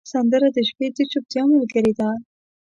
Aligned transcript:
سندره 0.11 0.47
د 0.55 0.57
شپې 0.69 0.87
د 0.95 0.97
چوپتیا 1.11 1.43
ملګرې 1.53 1.93
ده 1.99 2.09